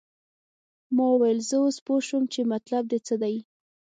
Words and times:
ما 0.95 1.05
وویل 1.11 1.39
زه 1.49 1.57
اوس 1.63 1.77
پوه 1.85 1.99
شوم 2.07 2.23
چې 2.33 2.49
مطلب 2.53 2.83
دې 2.91 2.99
څه 3.07 3.15
دی. 3.21 3.35